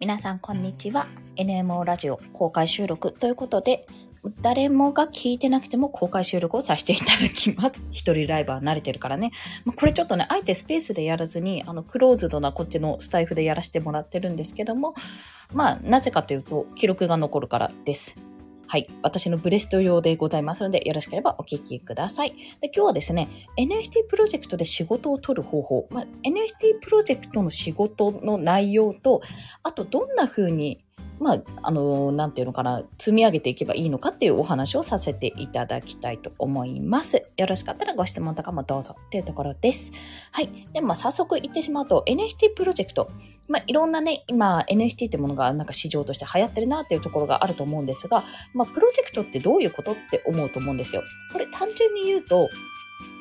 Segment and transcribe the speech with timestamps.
[0.00, 1.08] 皆さんこんにちは。
[1.34, 3.84] NMO ラジオ公開収録ということで、
[4.42, 7.82] 誰もが聞いてなくても公開収録をさせていただきます。
[7.90, 9.32] 一人ライバー慣れてるからね。
[9.64, 14.94] まあ、これちょっとね、あえてスペースでやらずに、あの、クローズドなこっちのスタイフでやらせてもらってるんですけども、
[15.52, 18.16] まあ、なぜかというと、記録が残るからです。
[18.70, 18.86] はい。
[19.02, 22.34] 私のブレスト用でございますので、よろしければお聞きください。
[22.60, 29.22] で今日はですね、NFT プロジェクトで仕事を取る方法、まあ、NFT プロジェクトの仕事の内容と、
[29.62, 30.84] あとどんな風に
[31.20, 37.26] まあ、あの、なんていうのかな、積み上げていけばいいのかっていうお話をさせていただきたいと思います。
[37.36, 39.92] よろしかったらご質問とかもどうぞっていうところです。
[40.32, 40.48] はい。
[40.72, 43.10] で、まあ、早速言ってしまうと、NFT プロジェクト。
[43.48, 48.22] まあ、いろんなね、今、NFT ってものがなんか市場として流行ってるなっていうところがあると思うんですが、
[48.54, 51.02] まあ、プロジェクトってどういうことって思うと思うんですよ。
[51.32, 52.50] これ単純に言うと、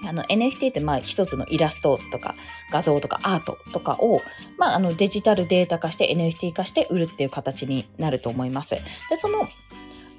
[0.07, 2.35] あの NFT ってまあ一つのイラストとか
[2.71, 4.21] 画像とかアートとかを、
[4.57, 8.75] まあ、あのデジタルデータ化して NFT 化して売るっていう形になると思います。
[8.75, 8.81] で、
[9.17, 9.47] その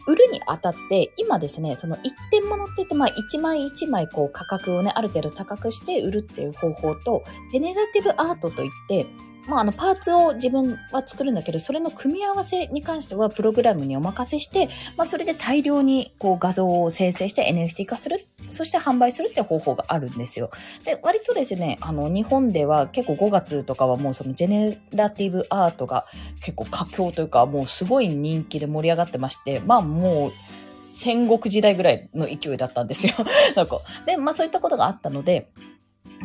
[0.06, 9.06] 売るにあたって、今ですね、その一点物って言って、まあ一枚一枚こう価格をね、ある程度高くして売るっていう方法と、ジェネラティブアートといって、
[9.48, 20.50] まあ、あの、パーツを自分は作るんだけど、それの組み合わせに関しては、プログラムにお任せして、まあ、それで大量に、こう、画像を生成して NFT 化する、そして販売するって方法があるんですよ。
[20.84, 26.06] で、割とですね、あの、日本では結構5月とかはもうそのジェネラティブアートが
[26.40, 30.32] 結構佳境というか、もうすごい人気で盛り上がってまして、まあ、もう、
[30.82, 33.14] 戦国時代ぐらいの勢いだったんですよ。
[33.54, 33.80] なんか。
[34.04, 35.48] で、まあそういったことがあったので、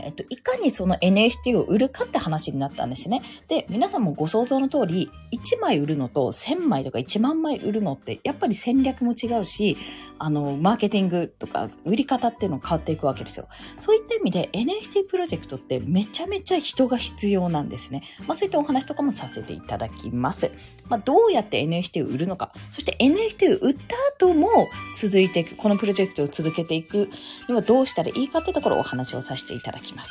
[0.01, 3.21] えっと、いかにその NFT を売るかって話になったんですね。
[3.47, 9.77] で、皆さんもご想像の通り、1枚売るのと1000枚とか1万枚売るのって、やっぱり戦略も違うし、
[10.19, 13.47] あの、マーケティングとか売り方っていうの変わっていくわけですよ。
[13.79, 18.03] そういった意味で NFT プロジェクトってめちゃめちゃ人が必要なんですね。
[18.27, 20.51] まあそういったお話とかもさせていただきます。
[20.87, 27.09] まあどうやって NFT を売るのか、そして NFT を売った後も続いていく、このプロジェクトを続けていく
[27.47, 29.82] にはどうしたらいいかってところをお話をさせていただきます。
[29.83, 30.03] きま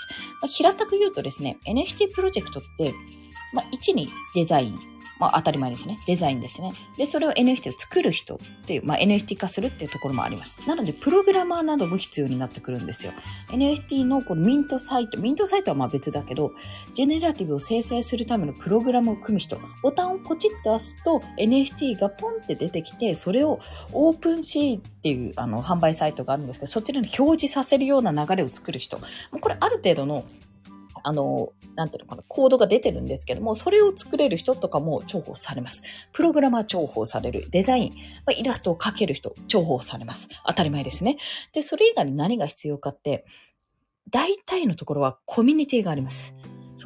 [0.42, 2.92] あ、平たく言うとですね、NFT プロジェクトって、
[3.52, 4.78] まあ、1にデザイン、
[5.22, 6.00] まあ当たり前ですね。
[6.08, 6.72] デザインですね。
[6.98, 10.68] で、それを NFT を作る人っていう、まあ NFT 化するっていうところもあります。
[10.68, 13.12] なので、プログラマーなども必要になってくるんですよ。
[13.50, 16.50] NFT のこのミントサイト、ミントサイトはまあ別だけど、
[16.92, 23.60] ジェネラティブを生成するためのプログラムを組む人、ボタンをポチッと押すと NFT がポンって出てきて、それを
[23.92, 28.98] オープンシーっていうあの販売サイトがあるんですけど、そちらに表示させるような流れを作る人。
[29.40, 30.24] これある程度の
[31.02, 35.82] あの、なんていうのかな、コードが出てるんですけども、それを作れる人とかも重宝されます。
[36.12, 37.48] プログラマー重宝される。
[37.50, 37.96] デザイン、ま
[38.28, 40.28] あ、イラストを描ける人重宝されます。
[40.46, 41.16] 当たり前ですね。
[41.52, 43.24] で、それ以外に何が必要かって、
[44.10, 46.34] 大体のところはコミュニティがあります。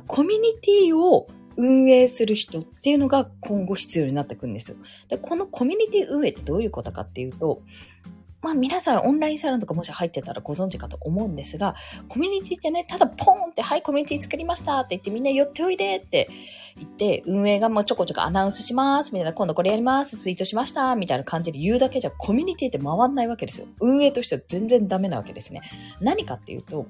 [0.07, 4.77] コミュニティを運営する人っていうのが今後必要になってくるんですよ。
[5.09, 7.63] で、このコミュニティ運営ってどういうことかっていうと、
[8.47, 11.75] まあ皆さんオンラインサロンとかもし入ってたらご存知かと思うんですが、
[12.09, 16.31] コミュニティってね、ただポーンって、はい、コミュニティ作りましたって言ってみんな寄っておいでって
[16.77, 23.67] 言って、運営がもうちょこちょこアナウンスしますみたいな、今度これやりますツイートしましたみたいな感じで言うだけじゃコミュニティって回んないわけですよ。
[23.81, 25.63] 運営としては全然ダメなわけですね。
[26.01, 26.87] 何かっていうと、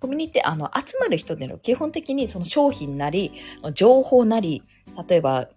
[0.00, 3.32] コミュニティって、あの、集まる人での基本的にその商品なり、
[3.72, 4.62] 情報なり、
[5.08, 5.48] 例えば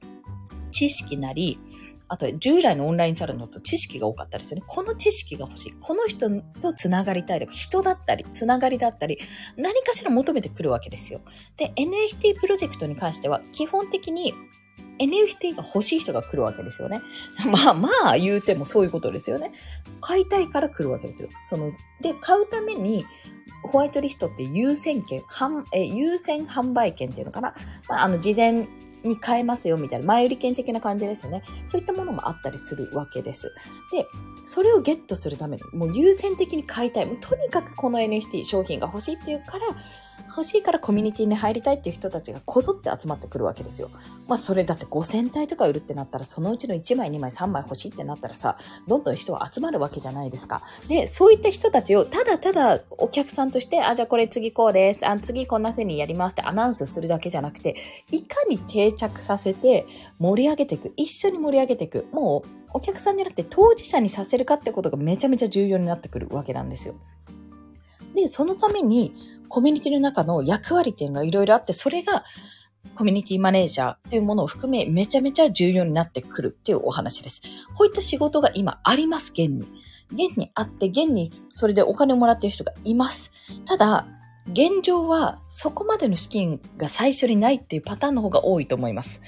[0.72, 1.60] 知識なり、
[2.12, 4.64] あと、従来のオンラインサロンのと知識が多かったですよね。
[4.68, 5.72] この知識が欲しい。
[5.80, 6.30] この人
[6.62, 9.18] と繋がりたいとか、人だったり、繋がりだったり、
[9.56, 11.22] 何かしら求めてくるわけですよ。
[11.56, 14.34] で、NFT プロジェクトに関しては、基本的に
[15.00, 17.00] NFT が欲しい人が来るわけですよね。
[17.50, 19.54] まあまあ言うてもそういうことですよね。
[20.02, 21.30] 買いたいから来るわけですよ。
[21.46, 21.72] その、
[22.02, 23.06] で、買うために、
[23.64, 25.24] ホワイトリストって優先権、
[25.72, 27.54] え優先販売権っていうのかな。
[27.88, 28.68] まあ、あの、事前
[29.04, 31.44] に変えますよみたいな、前売り券的な感じですよね。
[31.66, 33.54] そういったものもあったりするわけです。
[33.92, 34.08] で、
[34.46, 37.06] それをゲットするために、もう優先的に買いたい。
[37.06, 39.66] もうとにかくこの NFT 商品が欲しいっていうから、
[40.28, 43.90] 欲しいからコミュニティに入りたいっていう人たちがこぞって集まってくるわけですよ。
[44.28, 48.58] まあそれだって5000体とか売るってなったら、そのうちの1枚、2枚、3枚欲しいってなったらさ、
[48.88, 50.62] どんどん人は集まるわけじゃないですか。
[50.88, 55.08] で、そういった人たちをただただお客さんとして、あ、じゃあこれ次こうです。
[55.08, 57.76] あ、次こんな風にやりますってアナウンスするだけじゃなくて、
[58.12, 59.86] いかに定着させて
[60.20, 60.94] 盛り上げていく。
[60.96, 62.08] 一緒に盛り上げていく。
[62.12, 66.96] もうお客さんじゃなくて当事者にさせるかってことがめちゃめちゃ重要になってくるわけなんですよ。
[68.16, 69.14] で、そのために
[69.52, 72.24] コミュニティの中の役割っていうのがいろいろあって、それが
[72.96, 77.42] コミュニティマネージャーというものを含めめちゃめちゃ重要になってくるっていうお話です。
[77.78, 79.68] こういった仕事が今あります、現に。
[80.12, 83.32] 現にあって、現にそれでお金をもらっている人がいます。
[83.66, 84.08] ただ、
[84.48, 89.22] 現状はそこまでの資金が最初にないっていうパターンの方が多いと思います。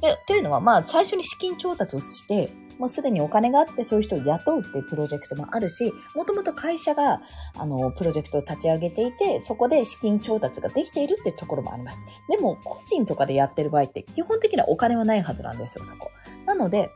[0.00, 7.20] で、っていうのは、まあ、最初に資金調達をして、もうすでにお金があってそういう人を雇うっていうプロジェクトもあるし、もともと会社が、
[7.56, 12.06] あの、プロジェクトを立ち上げていて、そこで資金調達ができているっていうところもあります。
[12.28, 16.10] でも、個人とかでやってる場合って基本的にはお金はないはずなんですよ、そこ。
[16.46, 16.90] なので、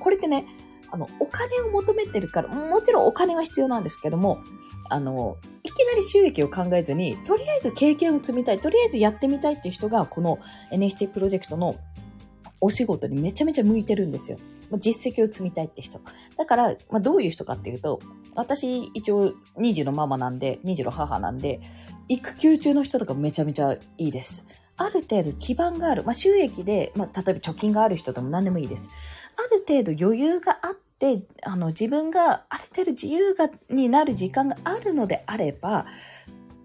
[0.00, 0.46] これってね、
[0.90, 4.38] あの、お金を求めてるから、もちろんお金は必要なんですけども、
[4.90, 10.38] あの、いきなり収益を考えずに、とりあえず経験を積みたい、とりあえずやってみたいっていう人が、この
[10.70, 11.76] NHT プロジェクトの
[12.60, 14.38] お仕事にめちゃめちゃ向いてるんですよ。
[14.78, 16.00] 実績を積みたいって人。
[16.36, 18.00] だから、まあ、どういう人かっていうと、
[18.34, 21.60] 私一応2児のママなんで、2児の母なんで、
[22.08, 24.46] 育休中の人とかめちゃめちゃいいです。
[24.76, 26.04] ある程度基盤がある。
[26.04, 28.90] まあ、収益で、まあ、例えば貯金がある人でも何でもいいです。
[29.36, 35.86] ある程度余裕があって、あの、自分がある程度自由が、になる時間があるのであれば、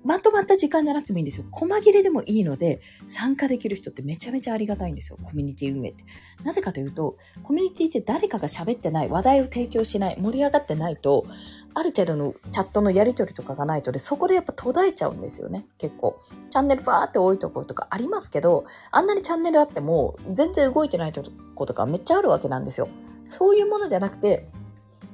[0.03, 1.45] まとまった時間じゃなくてもいいんですよ。
[1.51, 5.17] 細切れでもいいので、参加できる人ってめちゃめちゃありがたいんですよ。
[5.21, 6.03] コミュニティ運営って。
[6.43, 11.25] なぜかというと、コミュニティって誰かが喋ってない、話題を提供しない、盛り上がってないと、
[11.75, 15.65] ある程度のチャットのやり取りとかがないとで、そこでやっぱ途絶えちゃうんですよね。
[15.77, 16.19] 結構。
[16.49, 21.23] チャンネルバーって多いところとかありますけど、あんなにチャンネルあっても、全然動いてないと
[21.55, 22.89] ことかめっちゃあるわけなんですよ。
[23.29, 24.49] そういうものじゃなくて、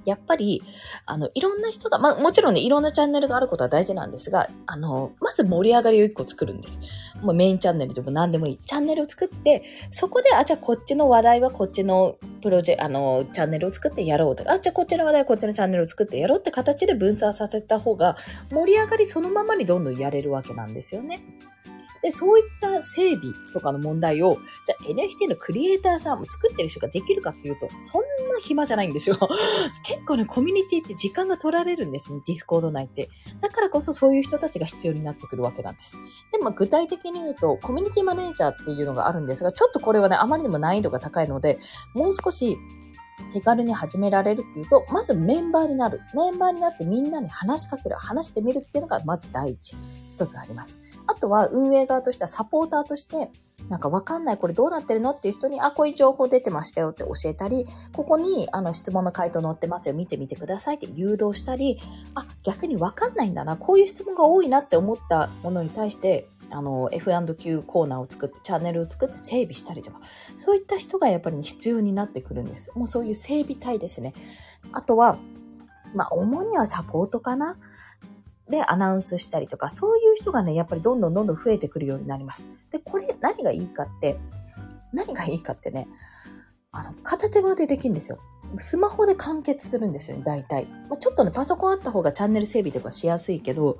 [0.09, 0.61] やっぱり、
[1.05, 6.79] あの、いろんな人が、まあもちろんね、いろんなチャンネルがあることは大事なんですが、あの、まず盛り上がりを一個作るんです。
[7.21, 8.59] もうメインチャンネルでも何でもいい。
[8.65, 18.17] チャンネルを作って、そこで、あ、じゃあこっちの話題はこっちのプロジェ、あの、チャンネルを作ってやろうとか、あ、じゃあこっちの話題はこっちのチャンネルを作ってやろうって形で分散させた方が、
[18.51, 21.21] 盛り上がりそのままにどんどんやれるわけなんですよね。
[22.01, 29.17] で、そういった整備とかの問題を、じゃあ NFT のクリエイターさんも作ってる人ができるかっていうと、そんな暇じゃないんですよ。
[29.83, 33.09] 結構ね、コミュニティって時間が取られるんですね、ディスコード内って。
[33.41, 35.97] だからこそそういう人たちが必要になってくるわけなんです。
[36.31, 41.59] で、まあ具体的に言うと、コミュニティマネージャーっていうのがあるんですが、ちょっとこれはね、あまりにも難易度が高いので、
[41.93, 42.57] もう少し
[43.33, 46.01] 手軽に始められるっていうと、まずメンバーになる。
[46.15, 47.95] メンバーになってみんなに話しかける。
[47.95, 49.75] 話してみるっていうのがまず第一。
[50.19, 50.79] 一つあります。
[51.07, 53.31] あとは運営側としてはサポーターとして、
[53.69, 55.11] なんかわかんない、これどうなってるの？
[55.11, 61.79] っていう人に、あ、こういう情報出てましたよって教えたり、ここにあの質問の回答載ってますよ、見てみてくださいって誘導したり、
[62.15, 69.99] あ、逆にわかんないんだな、こういう質問が多いなって思ったものに対して、あの、F&Q コーナーを作って、チャンネルを作って整備したりとか、
[70.35, 72.71] そういった人がやっぱり必要になってくるんです。
[72.75, 74.13] もうそういう整備隊ですね。
[74.71, 75.17] あとは、
[75.93, 77.57] まあ、主にはサポートかな。
[78.49, 82.47] でアナウンスしたりとか、そういう人がね、やっぱりどんどんどんどん増えてくるようになります。
[82.71, 84.17] で、これ何がいいかって、
[84.91, 85.87] 何がいいかってね、
[86.71, 88.19] あの、片手間でできるんですよ。
[88.57, 90.65] スマホで完結するんですよね、大体。
[90.89, 93.79] まあ、ちょっとね、パソコンあった方がチャンネル整備とかしやすいけど、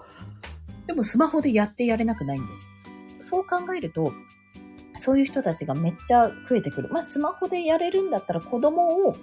[0.88, 2.72] でもスマホでやってやれなくないんです。
[3.20, 4.12] そう考えると、
[4.96, 6.90] そういう人たちがめっちゃ増えてくる。
[6.90, 9.16] まあ、スマホでやれるんだったら子供を、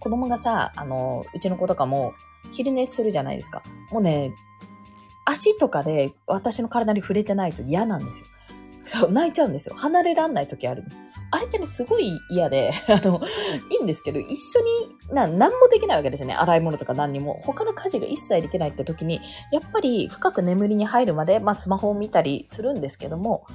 [0.00, 2.12] 子供がさ、あの、うちの子とかも
[2.52, 3.62] 昼寝するじゃないですか。
[3.90, 4.34] もうね、
[5.24, 8.26] 足とかで私の体に触れてないと嫌なんですよ。
[8.84, 9.74] そう、泣いちゃうんですよ。
[9.74, 10.84] 離れらんない時ある。
[11.30, 13.20] あれってね、すごい嫌で、 あの、
[13.70, 14.60] いいんですけど、一緒
[15.08, 16.34] に、な、何もできないわけですよね。
[16.34, 17.40] 洗い物とか何にも。
[17.42, 23.46] 他の家事が一切できないって時に、やっぱり深く眠りに入るまで、まあスマホを見たりするんですけども、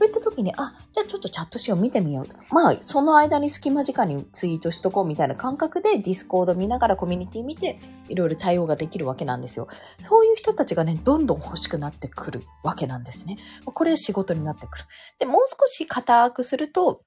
[0.00, 2.34] そういった時に、あ、じゃあちょっとチャットしよう、見てみようと。
[2.52, 9.68] まあ、その間に隙間時間にツイートしとこうみたいな感覚でディスコード見ながらコミュニティ見て、いろいろ対応ができるわけなんですよ。
[9.98, 13.36] そういう人たちがね、どんどん欲しくなってくるわけなんですね。
[13.66, 14.84] これ仕事になってくる。
[15.18, 17.02] で、もう少し硬くすると、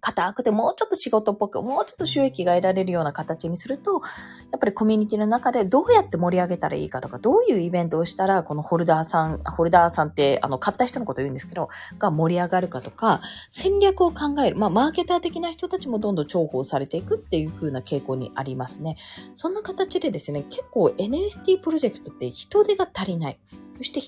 [0.00, 4.02] 硬くてもうちょっと仕事っぽく、もうちょっと収益が得られるような形にすると、
[4.50, 14.56] やっぱりコミュニティの中でどうやって盛り上げたらいいかとか、どういうイベントをしたら、このホルダーさん、ホルダーさんって、あの、買った人のこと言うんですけど、が盛り上がるかとか、戦略を考える。
[14.56, 18.96] まあ、マーケター的な人たちもどんどん重宝されていくっていう風な傾向にありますね。
[19.34, 23.38] そんな形でですね、結構 NFT プロジェクトって人手が足りない。
[23.76, 24.00] そして、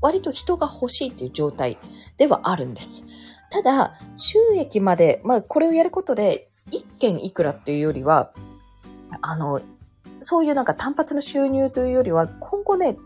[0.00, 1.78] 割と人が欲しいっていう状態
[2.16, 3.04] ではあるんです。
[3.50, 8.32] ただ、収益まで、まあ、これをやることで、一件いくらっていうよりは、
[9.22, 9.60] あの、
[10.20, 12.96] そういうなんか単発の収入というよりは、今後ね、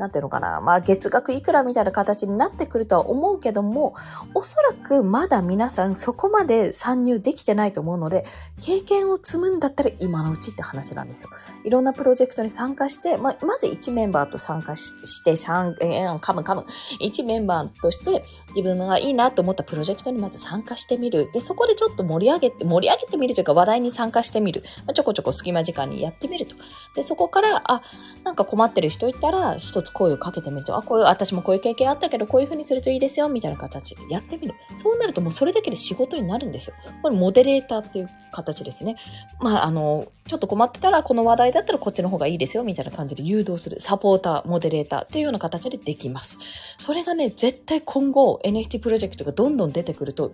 [0.00, 3.94] なんていうのかな、まあ月額いくらみたいな形になってくるとは思うけども、
[4.34, 8.24] おそらくまだ皆さんそこまで参入できてないと思うので、
[8.62, 11.30] 経験を積むんだったら今のうちって話なんですよ。
[11.64, 16.64] いろんなプロジェクトに参加して、まあ、まず1メンバーと参加しして、えー、カムカム、
[17.02, 18.24] 1メンバーとして
[18.56, 21.30] 自分がいいなと思ったプロジェクトにまず参加してみる。
[21.32, 24.62] で、そこでちょっと盛り上げて、盛り上げてみるというか話題に参加してみる。
[24.86, 26.56] まあ、ちょこちょこ隙間時間にやってみると。
[26.94, 27.82] で、そこから、あ、
[28.24, 34.54] なんか困ってる人いたら、一つ声をかけてみると、あ、こういう、私もこういう経験あったけど、こういう風にするといいですよ、みたいな形でやってみる。
[34.76, 36.76] そうなるともうそれだけで仕事になるんですよ。
[37.02, 38.96] これモデレーターっていう形ですね。
[39.40, 43.80] まあ、あの、ちょっと困ってたら、この話題だったらこっちの方がいいですよ、みたいな感じで誘導する。
[43.80, 46.38] サポーター、モデレーターっていうような形でできます。
[46.78, 50.32] それがね、絶対今後 NFT プロジェクトがどんどん出てくると、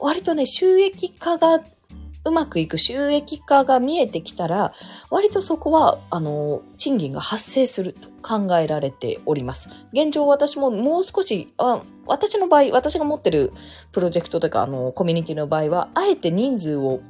[0.00, 1.60] 割とね、収益化が
[2.26, 4.72] うまくいく収益化が見えてきたら、
[5.10, 9.68] 割とそこは、あの、賃金が発生すると考えられております。
[9.92, 13.52] 現状私ももう少し、あ私の場合、私が持ってる
[13.92, 17.00] プロジェクトとか、あの、コミュニティの場合は、あえて人数を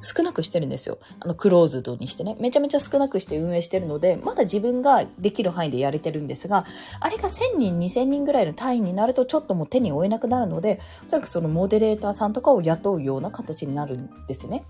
[0.00, 0.98] 少なくしてるんですよ。
[1.20, 2.36] あの、クローズドにしてね。
[2.40, 6.66] めちゃめちゃ少なくして運営してるので、まだ自分ができる範囲でやれてるんですが、
[7.00, 14.64] あれが1000人、2000人ぐらいの単位になるとちょっともう手に負えなくなるので、おそらくそのモデレーターさんとかを雇うような形になるんですね。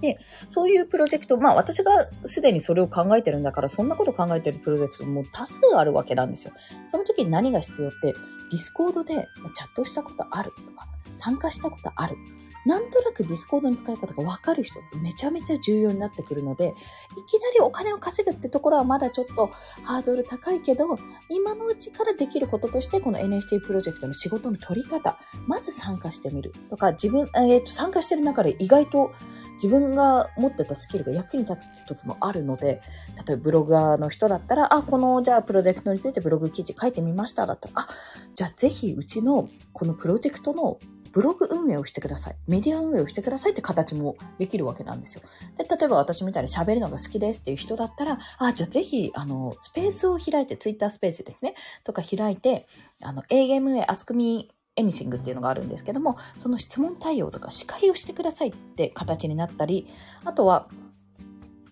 [0.00, 0.18] で、
[0.50, 6.52] そういうプロジェクト、まあ私がすでにそれを考えてるんだから、そんなこと考えてるプロジェクトも多数あるわけなんですよ。
[6.88, 8.12] その時に何が必要って、
[8.50, 9.14] ディスコードで
[9.54, 12.16] チャットしたことあるとか、参加したことある
[12.64, 16.74] なんとなくディスコードの使い方がわかる人ってめちゃめちゃ重要になってくるので、
[17.16, 19.50] いきなりお金を稼ぐってところはまだちょっと
[19.82, 29.12] ハードル高いけど、今のうちからできることとして、この NFT プロジェクトの仕事の取り方、まず参加してみるとか、自分、えっ、ー、と、参加してる中で意外と
[29.54, 32.80] 自分が持ってたスキルが役に立つって時もあるので、
[33.26, 37.88] 例えばブロガーの人だったら、あ、この、じゃあプロジェクトについてブログ記事書いてみましただったら、あ、
[38.34, 40.78] じゃあぜひうちのこのプロジェクトの
[41.12, 42.36] ブログ運営をしてください。
[42.48, 45.22] メディア運営をしてくださいって形もできるわけなんですよ。
[45.58, 51.54] で、例えば私みたいに喋るのが好きですっていう人だったら、あ、じゃあぜひ、あの、スペースを開いて、ツイッタースペースですね、
[51.84, 52.66] とか開いて、
[53.02, 59.86] あの、AMA、Ask Me Anything っていうのがあるんですけども、その質問対応とか司会をしてくださいって形になったり、
[60.24, 60.68] あとは、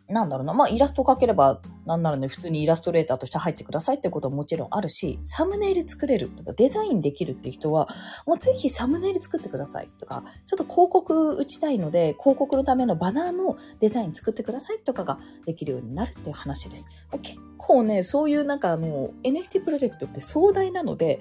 [0.09, 7.89] なんだろうな、まあ、イラストを描ければ、なんならね、普通にイラストレーターとして入ってくださいってことももちろんあるし、サムネイル作れるとか、デザインできるっていう人は、
[8.27, 16.87] もうぜひサムネイル作ってくださいとか、ちょっと広告打ちたいので、広告のためのバナーのデザイン作ってくださいとかができるようになるっていう話です。
[17.23, 21.19] 結構ね、そういうなんかあの、NFT プロジェクトって壮大なので、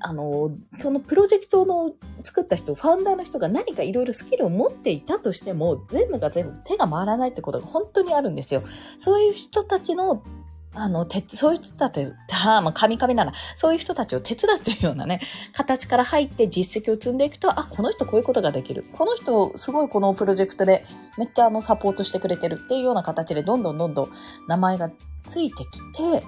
[0.00, 8.62] あの、そのプロジェクトの作った人、ファウンダーの人が何かいろいろスキルを持っていたとしても、全部が全部手が回らないってことが本当にあるんですよ。
[8.98, 10.22] そういう人たちの
[10.74, 12.06] あの、て、そういう人たち、
[12.46, 15.20] あまあ、神々なら、そういう人たちを手伝ってるようなね、
[15.52, 18.86] 形から入って実績を積んでいくと、あ、この人こういうことができる。
[18.92, 20.86] この人、すごいこのプロジェクトで、
[21.18, 24.10] めっちゃあの、サポートしてくれてるっていうような形で、どんどんどんどん
[24.48, 24.90] 名前が
[25.26, 26.24] ついてきて、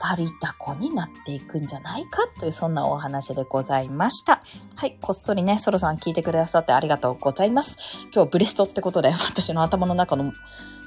[0.00, 4.42] 引っ張りだこになっていくんじゃないかという、そんなお話でございました。
[4.76, 7.76] はい、こっそりね、ソロさん聞いてくださってありがとうございます。
[8.14, 10.32] 今日ブレストってことで、私の頭の中の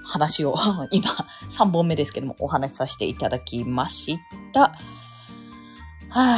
[0.04, 0.56] 話を
[0.92, 1.12] 今
[1.50, 4.18] 3本目ですけどもお話しさせていただきまし
[4.54, 4.62] た。
[4.62, 4.72] は
[6.10, 6.38] あ、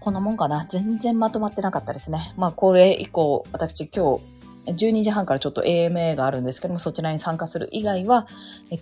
[0.00, 0.66] こんなもんかな。
[0.68, 2.34] 全然まとまってなかったですね。
[2.36, 4.39] まあこれ以降、私今日
[4.76, 8.26] 12時半からちょっと AMA があるんですけども、そちらに参加する以外は、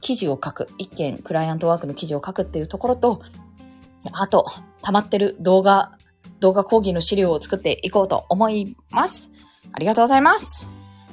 [0.01, 3.23] 記事を書く、一件、クライアントワークの記事を書くっていうところと、
[4.13, 4.47] あと、
[4.83, 5.93] 溜まってる動画、
[6.41, 9.33] 動画講義の資料を作っていこうと思います。
[9.73, 10.69] ありがとうございます。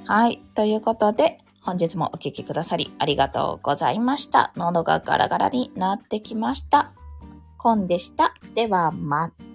[0.05, 0.41] はい。
[0.53, 4.53] ということで、本日もお聴きくださりありがとうございました。
[4.55, 6.91] 喉がガラガラになってきました。
[7.57, 8.35] コンでした。
[8.53, 9.54] では、また。